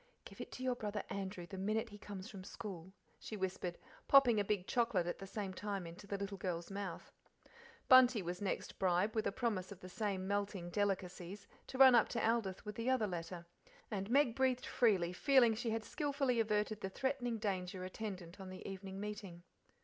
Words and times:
"'Give 0.25 0.41
it 0.41 0.51
to 0.53 0.63
your 0.63 0.73
brother 0.73 1.03
Andrew 1.11 1.45
the 1.45 1.59
minute 1.59 1.89
he 1.89 1.99
comes 1.99 2.27
from 2.27 2.43
school," 2.43 2.91
she 3.19 3.37
whispered, 3.37 3.77
popping 4.07 4.39
a 4.39 4.43
big 4.43 4.65
chocolate 4.65 5.05
at 5.05 5.19
the 5.19 5.27
same 5.27 5.53
time 5.53 5.85
into 5.85 6.07
the 6.07 6.17
little 6.17 6.39
girl's 6.39 6.71
mouth. 6.71 7.11
Bunty 7.87 8.23
was 8.23 8.41
next 8.41 8.79
bribed, 8.79 9.13
with 9.13 9.27
a 9.27 9.31
promise 9.31 9.71
of 9.71 9.79
the 9.79 9.89
same 9.89 10.27
melting 10.27 10.71
delicacies, 10.71 11.45
to 11.67 11.77
run 11.77 11.93
up 11.93 12.09
to 12.09 12.27
Aldith's 12.27 12.65
with 12.65 12.77
the 12.77 12.89
other 12.89 13.05
letter, 13.05 13.45
and 13.91 14.09
Meg 14.09 14.35
breathed 14.35 14.65
freely 14.65 15.09
ago 15.11 15.17
feeling 15.19 15.53
she 15.53 15.69
had 15.69 15.83
skilfully 15.83 16.39
averted 16.39 16.81
the 16.81 16.89
threatening 16.89 17.37
danger 17.37 17.83
attendant 17.83 18.39
on 18.39 18.49
the 18.49 18.67
evening 18.67 18.99
meeting. 18.99 19.43